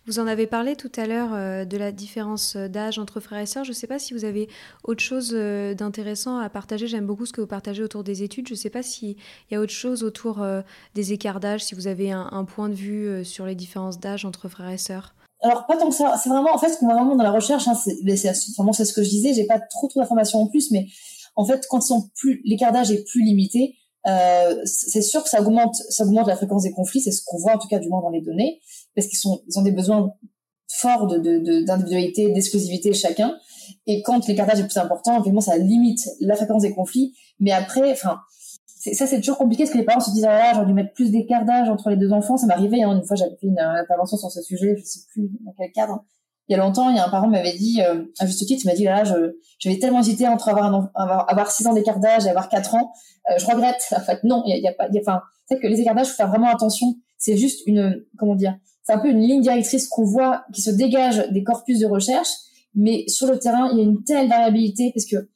[0.07, 3.47] Vous en avez parlé tout à l'heure euh, de la différence d'âge entre frères et
[3.47, 3.65] sœurs.
[3.65, 4.49] Je ne sais pas si vous avez
[4.83, 6.89] autre chose euh, d'intéressant à partager.
[6.89, 8.49] J'aime beaucoup ce que vous partagez autour des études.
[8.49, 9.17] Je ne sais pas s'il
[9.53, 10.63] y a autre chose autour euh,
[10.95, 14.49] des écarts d'âge, si vous avez un, point de vue sur les différences d'âge entre
[14.49, 15.15] frères et sœurs.
[15.41, 16.17] Alors pas tant que ça.
[16.21, 17.69] C'est vraiment en fait ce qu'on voit vraiment dans la recherche.
[17.69, 17.97] Hein, c'est
[18.57, 19.35] vraiment c'est ce que je disais.
[19.35, 20.89] J'ai pas trop trop d'informations en plus, mais
[21.35, 25.41] en fait, quand sont plus, l'écart d'âge est plus limité, euh, c'est sûr que ça
[25.41, 27.01] augmente, ça augmente la fréquence des conflits.
[27.01, 28.61] C'est ce qu'on voit en tout cas du moins dans les données,
[28.95, 30.13] parce qu'ils sont, ils ont des besoins
[30.69, 33.37] forts d'individualité, de, d'exclusivité chacun.
[33.87, 37.15] Et quand l'écart d'âge est plus important, évidemment, ça limite la fréquence des conflits.
[37.39, 38.19] Mais après, enfin,
[38.93, 41.11] ça c'est toujours compliqué parce que les parents se disent ah j'aurais dû mettre plus
[41.11, 42.37] d'écart d'âge entre les deux enfants.
[42.37, 45.31] Ça m'arrivait hein, une fois, j'avais fait une, intervention sur ce sujet, je sais plus
[45.45, 46.05] dans quel cadre
[46.49, 48.63] il y a longtemps, il y a un parent m'avait dit, euh, à juste titre,
[48.65, 51.73] il m'a dit, là, je, j'avais tellement hésité entre avoir, un, avoir, avoir 6 ans
[51.73, 52.93] d'écart d'âge et avoir 4 ans.
[53.31, 53.83] Euh, je regrette.
[53.97, 56.09] En fait, non, il y a, y a pas, enfin, c'est que les écarts d'âge,
[56.09, 56.95] faut faire vraiment attention.
[57.19, 60.71] C'est juste une, comment dire, c'est un peu une ligne directrice qu'on voit qui se
[60.71, 62.29] dégage des corpus de recherche,
[62.75, 65.29] mais sur le terrain, il y a une telle variabilité parce que,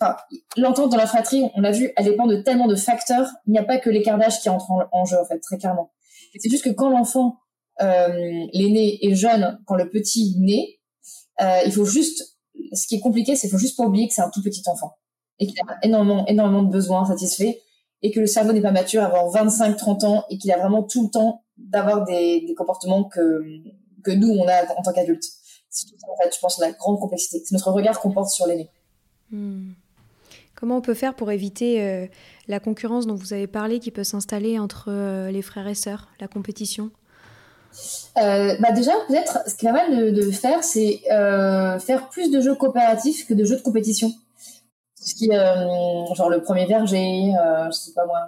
[0.00, 0.16] enfin,
[0.56, 3.28] l'entente dans la fratrie, on l'a vu, elle dépend de tellement de facteurs.
[3.46, 5.58] Il n'y a pas que l'écart d'âge qui entre en, en jeu, en fait, très
[5.58, 5.90] clairement.
[6.38, 7.38] C'est juste que quand l'enfant
[7.80, 10.78] l'aîné est jeune quand le petit naît,
[11.40, 12.38] euh, il faut juste,
[12.72, 14.62] ce qui est compliqué, c'est qu'il faut juste pas oublier que c'est un tout petit
[14.66, 14.96] enfant
[15.38, 17.56] et qu'il a énormément, énormément de besoins satisfaits
[18.02, 20.82] et que le cerveau n'est pas mature avant 25, 30 ans et qu'il a vraiment
[20.82, 23.42] tout le temps d'avoir des, comportements que,
[24.04, 25.24] que nous, on a en tant qu'adultes.
[25.70, 27.42] C'est tout ça, en fait, je pense, la grande complexité.
[27.44, 28.68] C'est notre regard qu'on porte sur l'aîné.
[29.30, 29.70] Hmm.
[30.54, 32.06] Comment on peut faire pour éviter euh,
[32.46, 36.08] la concurrence dont vous avez parlé qui peut s'installer entre euh, les frères et sœurs,
[36.20, 36.90] la compétition?
[38.18, 42.30] Euh, bah déjà, peut-être, ce qui est pas mal de, faire, c'est euh, faire plus
[42.30, 44.12] de jeux coopératifs que de jeux de compétition.
[45.00, 47.32] Ce qui, euh, genre le premier verger,
[47.66, 48.20] je sais pas moi,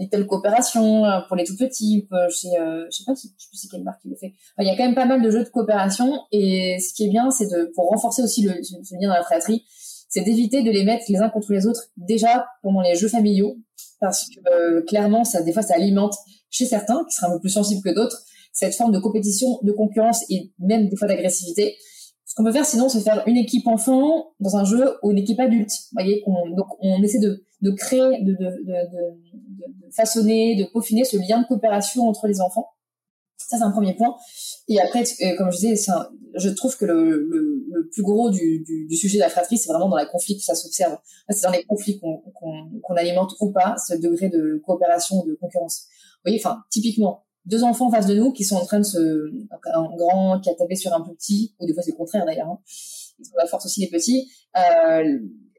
[0.00, 2.48] Little Coopération pour les tout petits, je sais,
[2.90, 4.32] sais pas si, je sais plus quelle marque qui le fait.
[4.58, 7.10] il y a quand même pas mal de jeux de coopération et ce qui est
[7.10, 9.64] bien, c'est de, pour renforcer aussi le, le lien dans la fratrie,
[10.08, 13.56] c'est d'éviter de les mettre les uns contre les autres déjà pendant les jeux familiaux
[14.00, 16.14] parce que clairement, ça, des fois, ça alimente
[16.50, 18.22] chez certains qui seraient un peu plus sensibles que d'autres
[18.56, 21.76] cette forme de compétition, de concurrence et même des fois d'agressivité.
[22.24, 25.18] Ce qu'on peut faire sinon, c'est faire une équipe enfant dans un jeu ou une
[25.18, 25.70] équipe adulte.
[25.92, 28.34] Voyez, on, donc on essaie de, créer, de,
[29.94, 32.66] façonner, de peaufiner ce lien de coopération entre les enfants.
[33.36, 34.16] Ça, c'est un premier point.
[34.68, 35.92] Et après, euh, comme je disais,
[36.34, 38.64] je trouve que le, plus gros du,
[38.96, 40.96] sujet de la fratrie, c'est vraiment dans la conflit que ça s'observe.
[41.28, 45.88] C'est dans les conflits qu'on alimente ou pas ce degré de coopération, de concurrence.
[46.24, 48.84] Vous voyez, enfin, typiquement, deux enfants en face de nous qui sont en train de
[48.84, 48.98] se
[49.72, 52.48] un grand qui a tapé sur un petit ou des fois c'est le contraire d'ailleurs
[52.48, 52.58] hein.
[53.18, 55.18] ils ont la force aussi les petits euh,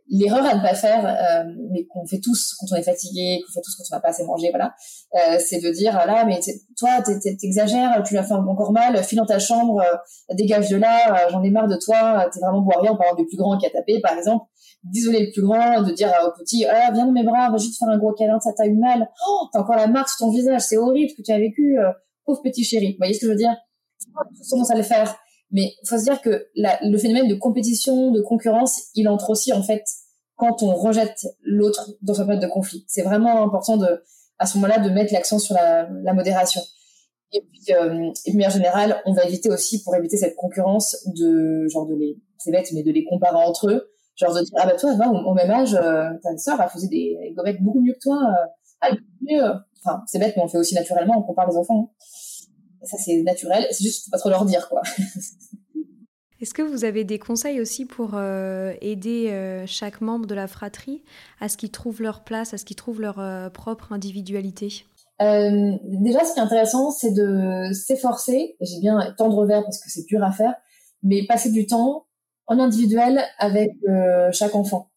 [0.09, 3.53] l'erreur à ne pas faire euh, mais qu'on fait tous quand on est fatigué qu'on
[3.53, 4.73] fait tous quand on n'a pas assez mangé voilà
[5.15, 6.39] euh, c'est de dire là mais
[6.77, 11.13] toi t'exagères tu l'as fait encore mal file dans ta chambre euh, dégage de là
[11.13, 13.65] euh, j'en ai marre de toi t'es vraiment boiré en parlant du plus grand qui
[13.65, 14.45] a tapé par exemple
[14.83, 17.77] d'isoler le plus grand, de dire au petit, ah, viens dans mes bras, va juste
[17.77, 19.09] faire un gros câlin, ça t'a eu mal.
[19.27, 21.79] Oh, t'as encore la marque sur ton visage, c'est horrible ce que tu as vécu,
[21.79, 21.91] euh,
[22.25, 22.91] pauvre petit chéri.
[22.91, 23.55] Vous voyez ce que je veux dire?
[24.49, 25.17] tendance à le faire.
[25.51, 29.63] Mais faut se dire que le phénomène de compétition, de concurrence, il entre aussi, en
[29.63, 29.83] fait,
[30.35, 32.83] quand on rejette l'autre dans sa période de conflit.
[32.87, 34.03] C'est vraiment important de,
[34.39, 36.61] à ce moment-là, de mettre l'accent sur la, modération.
[37.31, 40.97] Et puis, euh, et puis, en général, on va éviter aussi, pour éviter cette concurrence,
[41.07, 44.53] de, genre de les, c'est bête, mais de les comparer entre eux Genre de dire,
[44.57, 44.91] ah bah toi,
[45.25, 48.17] au, même âge, euh, ta sœur, elle faisait des gommettes beaucoup mieux que toi.
[48.17, 48.47] Euh,
[48.81, 48.89] ah,
[49.21, 49.43] mieux.
[49.85, 51.93] Enfin, c'est bête, mais on fait aussi naturellement, on compare les enfants.
[52.83, 53.67] ça, c'est naturel.
[53.71, 54.81] C'est juste, faut pas trop leur dire, quoi.
[56.39, 60.47] Est-ce que vous avez des conseils aussi pour euh, aider euh, chaque membre de la
[60.47, 61.03] fratrie
[61.39, 64.85] à ce qu'ils trouvent leur place, à ce qu'ils trouvent leur propre individualité?
[65.21, 69.89] Euh, déjà, ce qui est intéressant, c'est de s'efforcer, j'ai bien tendre vers parce que
[69.89, 70.53] c'est dur à faire,
[71.01, 72.05] mais passer du temps
[72.47, 74.89] en individuel avec euh, chaque enfant.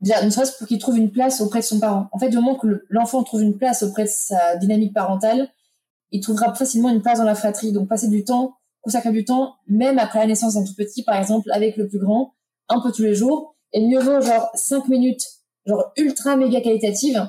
[0.00, 2.08] Déjà, ne serait-ce pour qu'il trouve une place auprès de son parent.
[2.12, 5.48] En fait, du moment que l'enfant trouve une place auprès de sa dynamique parentale,
[6.10, 7.72] il trouvera facilement une place dans la fratrie.
[7.72, 11.16] Donc, passer du temps, consacrer du temps, même après la naissance d'un tout petit, par
[11.16, 12.34] exemple, avec le plus grand,
[12.68, 13.54] un peu tous les jours.
[13.72, 15.24] Et mieux vaut, genre, cinq minutes,
[15.66, 17.28] genre, ultra méga qualitative,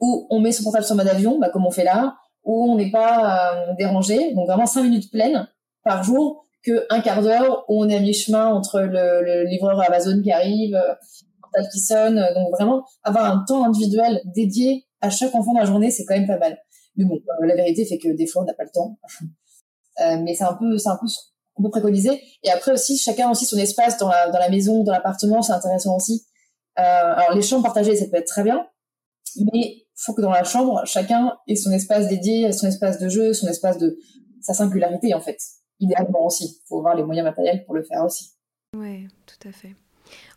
[0.00, 2.76] où on met son portable sur mode avion, bah, comme on fait là, où on
[2.76, 4.32] n'est pas euh, dérangé.
[4.32, 5.46] Donc, vraiment cinq minutes pleines
[5.84, 9.80] par jour que un quart d'heure où on est à mi-chemin entre le, le, livreur
[9.80, 12.16] Amazon qui arrive, euh, le portable qui sonne.
[12.34, 16.14] Donc, vraiment, avoir un temps individuel dédié à chaque enfant dans la journée, c'est quand
[16.14, 16.58] même pas mal.
[16.96, 18.98] Mais bon, euh, la vérité fait que des fois, on n'a pas le temps.
[20.00, 21.06] Euh, mais c'est un peu, c'est un peu
[21.54, 22.20] qu'on peut préconiser.
[22.42, 25.52] Et après aussi, chacun aussi son espace dans la, dans la maison, dans l'appartement, c'est
[25.52, 26.26] intéressant aussi.
[26.80, 28.66] Euh, alors les chambres partagées, ça peut être très bien,
[29.52, 33.32] mais faut que dans la chambre, chacun ait son espace dédié, son espace de jeu,
[33.32, 33.96] son espace de
[34.40, 35.38] sa singularité en fait.
[35.80, 38.30] Idéalement aussi, faut avoir les moyens matériels pour le faire aussi.
[38.76, 39.74] Ouais, tout à fait.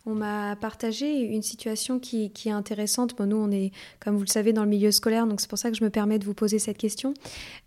[0.06, 3.16] On m'a partagé une situation qui, est intéressante.
[3.16, 5.58] Bon, nous, on est, comme vous le savez, dans le milieu scolaire, donc c'est pour
[5.58, 7.14] ça que je me permets de vous poser cette question.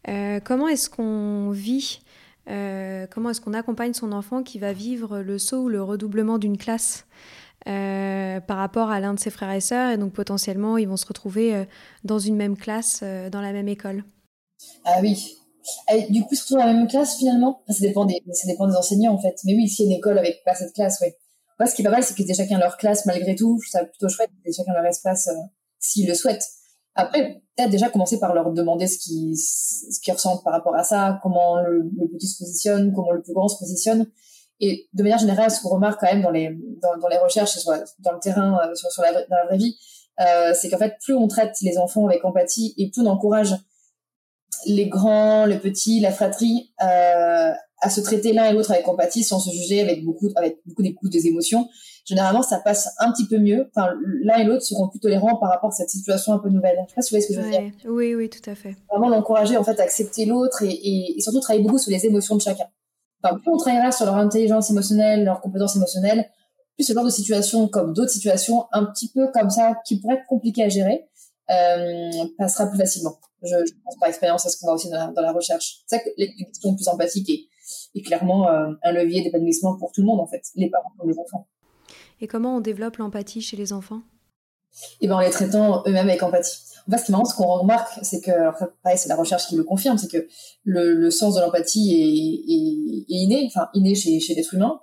[0.08, 2.02] Euh, comment est-ce qu'on vit,
[2.50, 6.38] euh, comment est-ce qu'on accompagne son enfant qui va vivre le saut ou le redoublement
[6.38, 7.06] d'une classe
[7.68, 10.98] euh, par rapport à l'un de ses frères et sœurs, et donc potentiellement, ils vont
[10.98, 11.66] se retrouver
[12.04, 14.04] dans une même classe, dans la même école
[14.84, 15.38] Ah oui,
[16.10, 18.22] du coup, surtout dans la même classe finalement ça, dépend des,
[18.78, 19.36] enseignants en fait.
[19.46, 21.10] Mais oui, s'il y a une école avec pas cette classe, oui
[21.68, 23.60] ce qui est pas mal, c'est qu'ils aient chacun leur classe malgré tout.
[23.64, 25.34] Je trouve ça plutôt chouette qu'ils aient chacun leur espace euh,
[25.80, 26.46] s'ils le souhaitent.
[26.96, 31.62] Après, peut-être déjà commencer par leur demander ce qu'ils ressentent par rapport à ça, comment
[31.62, 34.08] le, petit se positionne, comment le plus grand se positionne.
[34.60, 38.20] Et de manière générale, ce qu'on remarque quand même dans les recherches, soit dans le
[38.20, 39.78] terrain, euh, sur, sur la, dans la vraie vie,
[40.20, 43.56] euh, c'est qu'en fait, plus on traite les enfants avec empathie et plus on encourage
[44.66, 49.24] les grands, les petits, la fratrie euh, à se traiter l'un et l'autre avec empathie
[49.24, 51.68] sans se juger avec beaucoup avec beaucoup d'écoute des émotions.
[52.06, 53.70] Généralement ça passe un petit peu mieux.
[53.74, 56.78] Enfin l'un et l'autre seront plus tolérants par rapport à cette situation un peu nouvelle.
[56.88, 57.92] Je sais pas si vous voyez ce que je veux dire.
[57.92, 58.76] Oui oui tout à fait.
[58.90, 62.36] Vraiment l'encourager en fait à accepter l'autre et, et, surtout travailler beaucoup sur les émotions
[62.36, 62.66] de chacun.
[63.24, 66.30] Enfin plus on travaillera sur leur intelligence émotionnelle leur compétence émotionnelle
[66.76, 70.16] plus ce genre de situation comme d'autres situations un petit peu comme ça qui pourraient
[70.16, 71.08] être compliquées à gérer
[71.50, 74.98] euh, passera plus facilement je, je pense par expérience à ce qu'on voit aussi dans
[74.98, 77.50] la, dans la recherche c'est ça que les questions plus empathiques et
[77.96, 81.10] est clairement euh, un levier d'épanouissement pour tout le monde, en fait, les parents comme
[81.10, 81.48] les enfants.
[82.20, 84.02] Et comment on développe l'empathie chez les enfants?
[85.02, 86.60] Eh bien, en les traitant eux-mêmes avec empathie.
[86.88, 89.16] En fait, ce qui est marrant, ce qu'on remarque, c'est que, alors, pareil, c'est la
[89.16, 90.28] recherche qui le confirme, c'est que
[90.64, 94.80] le, le, sens de l'empathie est, est, est, inné, enfin, inné chez, chez l'être humain.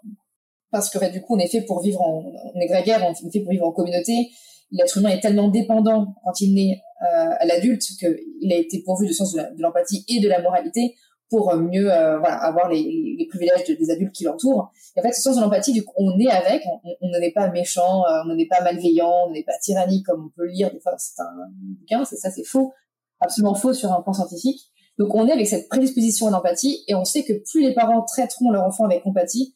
[0.71, 3.33] Parce que, du coup, on est fait pour vivre en, on est grégaire, on est
[3.33, 4.31] fait pour vivre en communauté.
[4.71, 9.13] L'être humain est tellement dépendant quand il naît à l'adulte qu'il a été pourvu du
[9.13, 10.97] sens de l'empathie et de la moralité
[11.31, 14.73] pour mieux euh, voilà, avoir les, les privilèges des adultes qui l'entourent.
[14.97, 16.63] Et en fait, ce sens de l'empathie, du coup, on est avec,
[17.01, 20.07] on n'en est pas méchant, euh, on n'en est pas malveillant, on n'est pas tyrannique
[20.07, 22.73] comme on peut lire des fois c'est un bouquin, c'est ça, c'est faux,
[23.21, 24.61] absolument faux sur un point scientifique.
[24.99, 28.03] Donc on est avec cette prédisposition à l'empathie et on sait que plus les parents
[28.03, 29.55] traiteront leur enfant avec empathie,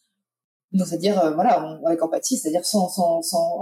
[0.73, 3.61] donc c'est-à-dire euh, voilà, avec empathie, c'est-à-dire sans sans sans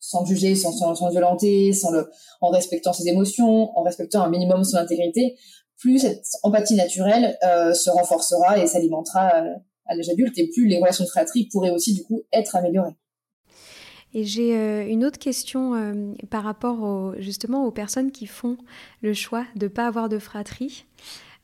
[0.00, 2.10] sans juger, sans, sans, sans violenter, le,
[2.40, 5.36] en respectant ses émotions, en respectant un minimum son intégrité,
[5.78, 9.54] plus cette empathie naturelle euh, se renforcera et s'alimentera euh,
[9.86, 12.96] à l'âge adulte, et plus les relations de fratrie pourraient aussi du coup être améliorées.
[14.12, 15.94] Et j'ai euh, une autre question
[16.30, 18.56] par rapport justement aux personnes qui font
[19.02, 20.86] le choix de ne pas avoir de fratrie.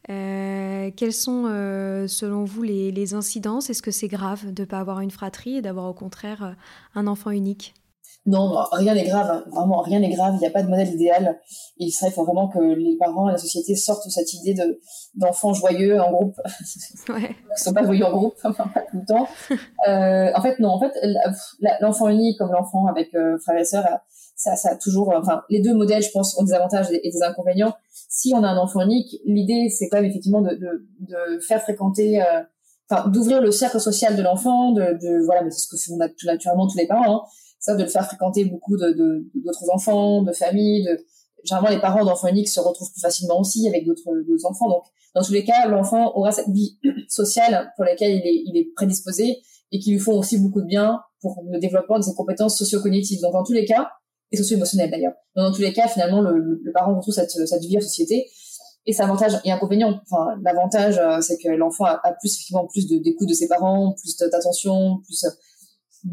[0.09, 1.45] quelles sont,
[2.09, 3.71] selon vous, les, les incidences?
[3.71, 6.57] Est-ce que c'est grave de ne pas avoir une fratrie et d'avoir au contraire
[6.95, 7.75] un enfant unique?
[8.27, 9.45] Non, rien n'est grave, hein.
[9.53, 11.41] vraiment rien n'est grave, il n'y a pas de modèle idéal.
[11.77, 14.81] Il serait, faut vraiment que les parents et la société sortent de cette idée de
[15.15, 16.37] d'enfants joyeux en groupe.
[17.09, 17.37] Ouais.
[17.57, 19.29] Ils sont pas joyeux en groupe, enfin pas tout le temps.
[19.87, 20.93] Euh, en fait, non, en fait,
[21.81, 23.87] l'enfant unique comme l'enfant avec euh, frères et sœurs,
[24.35, 27.23] ça, ça a toujours, enfin, les deux modèles, je pense, ont des avantages et des
[27.23, 27.75] inconvénients.
[28.09, 31.63] Si on a un enfant unique, l'idée, c'est quand même effectivement de, de, de faire
[31.63, 32.43] fréquenter, euh,
[32.91, 35.97] enfin, d'ouvrir le cercle social de l'enfant, de, de, voilà, mais c'est ce que font
[35.97, 37.23] naturellement tous les parents, hein,
[37.75, 40.89] de le faire fréquenter beaucoup d'autres enfants, de familles.
[41.45, 44.69] Généralement, les parents d'enfants uniques se retrouvent plus facilement aussi avec d'autres enfants.
[44.69, 44.83] Donc,
[45.15, 49.39] dans tous les cas, l'enfant aura cette vie sociale pour laquelle il est, prédisposé
[49.73, 53.21] et qui lui font aussi beaucoup de bien pour le développement de ses compétences socio-cognitives.
[53.21, 53.89] Donc, dans tous les cas,
[54.33, 55.15] et socio-émotionnelles d'ailleurs.
[55.35, 58.27] Dans tous les cas, finalement, le, le parent retrouve cette, cette vie en société.
[58.87, 60.01] Et c'est avantage et inconvénient.
[60.09, 64.17] Enfin, l'avantage, euh, c'est que l'enfant a, plus effectivement plus d'écoute de, ses parents, plus
[64.17, 65.27] d'attention, plus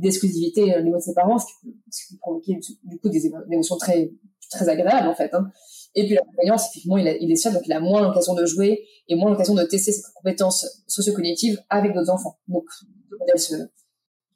[0.01, 4.11] d'exclusivité au niveau de ses parents, ce qui peut, provoquer du coup des, émotions très
[4.51, 5.33] très agréables en fait.
[5.33, 5.49] Hein.
[5.95, 9.15] Et puis l'accompagnance, effectivement, il, est seul, donc il a moins l'occasion de jouer et
[9.15, 12.39] moins l'occasion de tester ses compétences socio-cognitives avec d'autres enfants.
[12.47, 12.65] Donc
[13.11, 13.57] les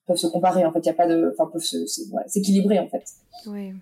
[0.05, 1.65] peuvent se comparer, en fait, il n'y a pas de, enfin, peuvent
[2.27, 3.03] s'équilibrer en fait.
[3.47, 3.73] Oui.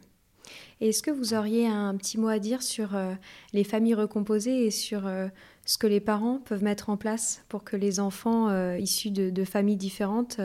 [0.81, 3.13] Est-ce que vous auriez un petit mot à dire sur euh,
[3.53, 5.27] les familles recomposées et sur euh,
[5.65, 9.45] ce que les parents peuvent mettre en place pour que les enfants euh, issus de,
[9.45, 10.39] familles différentes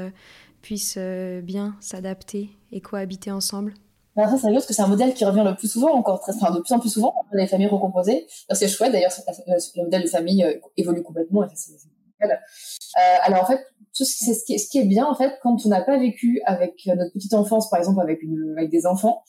[0.63, 3.75] puissent bien s'adapter et cohabiter ensemble
[4.17, 6.75] ça, c'est parce que c'est un modèle qui revient le plus souvent, encore de plus
[6.75, 8.27] en plus souvent, dans les familles recomposées.
[8.53, 9.13] C'est chouette, d'ailleurs,
[9.47, 11.43] le modèle de famille évolue complètement.
[11.43, 15.99] Euh, alors en fait, c'est ce qui, est, bien en fait quand on n'a pas
[15.99, 18.21] vécu avec notre petite enfance, par exemple avec,
[18.71, 19.23] des enfants,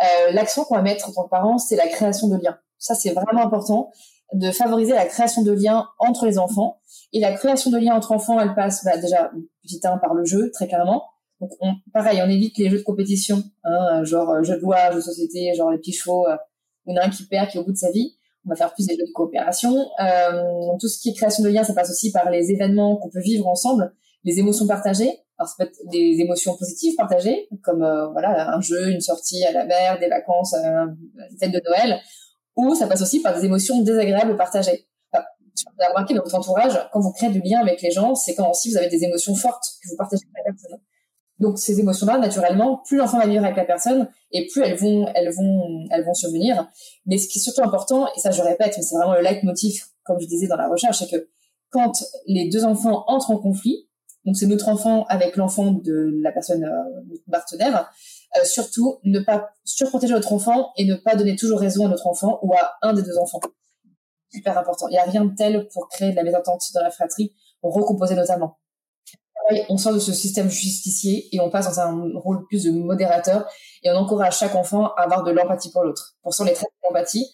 [0.00, 2.58] euh, l'accent qu'on va mettre en tant que parents, c'est la création de liens.
[2.78, 3.92] Ça, c'est vraiment important
[4.32, 6.80] de favoriser la création de liens entre les enfants.
[7.12, 9.30] Et la création de liens entre enfants, elle passe bah, déjà,
[9.62, 11.04] petit un, par le jeu, très clairement.
[11.40, 14.90] Donc, on, pareil, on évite les jeux de compétition, hein, genre euh, jeux de loi,
[14.90, 16.36] jeux de société, genre les petits chevaux, euh,
[16.86, 18.16] il y en a un qui perd, qui est au bout de sa vie.
[18.44, 19.76] On va faire plus des jeux de coopération.
[20.00, 20.42] Euh,
[20.80, 23.20] tout ce qui est création de liens, ça passe aussi par les événements qu'on peut
[23.20, 25.10] vivre ensemble, les émotions partagées.
[25.38, 29.44] Alors, ça peut être des émotions positives partagées, comme euh, voilà un jeu, une sortie
[29.44, 30.86] à la mer, des vacances, euh,
[31.30, 32.00] une fête de Noël,
[32.56, 34.86] ou ça passe aussi par des émotions désagréables partagées.
[35.12, 38.14] Enfin, vous avez remarqué dans votre entourage, quand vous créez du lien avec les gens,
[38.14, 40.78] c'est quand aussi vous avez des émotions fortes que vous partagez avec la personne.
[41.38, 45.08] Donc ces émotions-là, naturellement, plus l'enfant va vivre avec la personne et plus elles vont,
[45.14, 46.68] elles vont, elles vont survenir.
[47.06, 49.82] Mais ce qui est surtout important, et ça je répète, mais c'est vraiment le leitmotiv,
[50.04, 51.28] comme je disais dans la recherche, c'est que
[51.70, 51.92] quand
[52.26, 53.88] les deux enfants entrent en conflit,
[54.24, 57.90] donc c'est notre enfant avec l'enfant de la personne euh, partenaire,
[58.36, 62.06] euh, surtout ne pas surprotéger notre enfant et ne pas donner toujours raison à notre
[62.06, 63.40] enfant ou à un des deux enfants.
[64.32, 64.88] Super important.
[64.88, 68.14] Il n'y a rien de tel pour créer de la mésentente dans la fratrie, recomposer
[68.14, 68.58] notamment
[69.68, 73.48] on sort de ce système justicier et on passe dans un rôle plus de modérateur
[73.82, 76.16] et on encourage chaque enfant à avoir de l'empathie pour l'autre.
[76.22, 77.30] Pour ça, on les traite d'empathie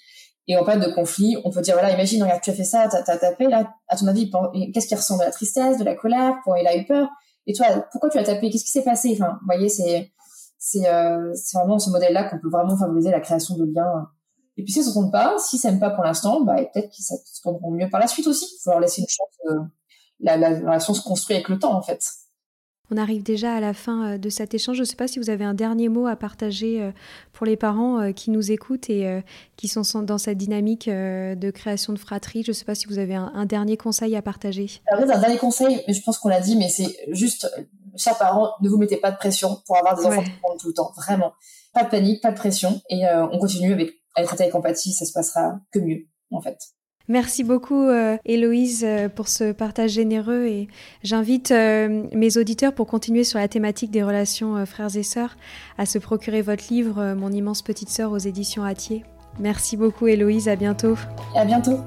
[0.47, 2.89] et en cas de conflit, on peut dire voilà, imagine, regarde, tu as fait ça,
[2.91, 4.31] t'as as tapé là, à ton avis,
[4.73, 7.09] qu'est-ce qui ressemble de la tristesse, de la colère, pour il a eu peur.
[7.47, 8.51] Et toi, pourquoi tu as tapé?
[8.51, 9.11] Qu'est-ce qui s'est passé?
[9.13, 10.11] Enfin, vous voyez, c'est
[10.59, 14.09] c'est euh, c'est vraiment ce modèle-là qu'on peut vraiment favoriser la création de liens.
[14.57, 16.91] Et puis si ça ne s'entendent pas, si ça s'aiment pas pour l'instant, bah peut-être
[16.91, 18.45] qu'ils s'entendront mieux par la suite aussi.
[18.45, 19.29] Il faut leur laisser une chance.
[19.51, 19.61] Euh,
[20.21, 22.03] la, relation se construit avec le temps, en fait.
[22.91, 24.77] On arrive déjà à la fin euh, de cet échange.
[24.77, 26.91] Je ne sais pas si vous avez un dernier mot à partager euh,
[27.33, 29.23] pour les parents euh, qui nous écoutent et
[29.57, 32.43] qui sont dans cette dynamique de création de fratrie.
[32.43, 34.69] Je ne sais pas si vous avez un, dernier conseil à partager.
[34.91, 37.51] un dernier conseil, mais je pense qu'on l'a dit, mais c'est juste,
[37.97, 40.75] chers parents, ne vous mettez pas de pression pour avoir des enfants qui tout le
[40.75, 40.93] temps.
[40.97, 41.33] Vraiment.
[41.73, 42.81] Pas de panique, pas de pression.
[42.89, 46.59] Et on continue avec, avec empathie, ça se passera que mieux, en fait.
[47.11, 50.69] Merci beaucoup euh, Héloïse euh, pour ce partage généreux et
[51.03, 55.35] j'invite euh, mes auditeurs pour continuer sur la thématique des relations frères et sœurs
[55.79, 59.07] à se procurer votre livre Mon immense petite sœur aux éditions Atier.
[59.41, 60.97] Merci beaucoup Héloïse, à bientôt.
[61.35, 61.81] À bientôt.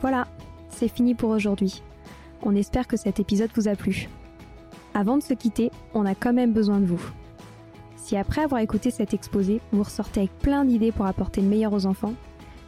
[0.00, 0.28] Voilà,
[0.70, 1.82] c'est fini pour aujourd'hui.
[2.42, 4.08] On espère que cet épisode vous a plu.
[4.94, 7.02] Avant de se quitter, on a quand même besoin de vous.
[7.96, 11.72] Si après avoir écouté cet exposé, vous ressortez avec plein d'idées pour apporter le meilleur
[11.72, 12.14] aux enfants,